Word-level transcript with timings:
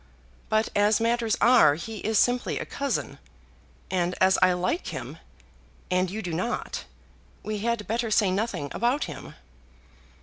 But 0.49 0.69
as 0.75 0.99
matters 0.99 1.37
are 1.41 1.75
he 1.75 1.97
is 1.99 2.17
simply 2.17 2.57
a 2.57 2.65
cousin; 2.65 3.19
and 3.91 4.15
as 4.19 4.39
I 4.41 4.53
like 4.53 4.87
him 4.87 5.19
and 5.91 6.09
you 6.09 6.23
do 6.23 6.33
not, 6.33 6.85
we 7.43 7.59
had 7.59 7.85
better 7.85 8.09
say 8.09 8.31
nothing 8.31 8.69
about 8.73 9.03
him." 9.03 9.35